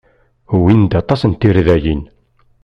[0.55, 2.03] Wwin-d aṭas n tirdayin.